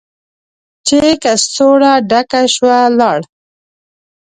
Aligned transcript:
چې 0.87 0.99
کڅوړه 1.23 1.93
ډکه 2.09 2.41
شوه، 2.53 2.77
لاړ. 2.99 3.19